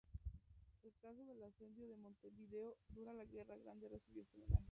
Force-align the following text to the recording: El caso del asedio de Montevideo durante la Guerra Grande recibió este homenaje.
El 0.81 0.93
caso 0.99 1.23
del 1.25 1.43
asedio 1.43 1.85
de 1.87 1.95
Montevideo 1.95 2.75
durante 2.89 3.23
la 3.23 3.31
Guerra 3.31 3.55
Grande 3.57 3.87
recibió 3.87 4.23
este 4.23 4.39
homenaje. 4.39 4.59